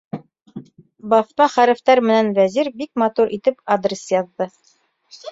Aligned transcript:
Баҫма 1.11 1.45
хәрефтәр 1.55 2.01
менән 2.11 2.31
Вәзир 2.37 2.69
бик 2.79 2.91
матур 3.01 3.35
итеп 3.37 3.61
адрес 3.75 4.01
яҙҙы. 4.15 4.49